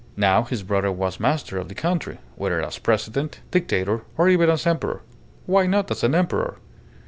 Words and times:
Now 0.17 0.41
his 0.41 0.63
brother 0.63 0.91
was 0.91 1.19
master 1.19 1.59
of 1.59 1.67
the 1.67 1.75
country, 1.75 2.17
whether 2.35 2.59
as 2.63 2.79
President, 2.79 3.39
Dictator, 3.51 4.01
or 4.17 4.29
even 4.29 4.49
as 4.49 4.65
Emperor 4.65 5.03
why 5.45 5.67
not 5.67 5.91
as 5.91 6.03
an 6.03 6.15
Emperor? 6.15 6.57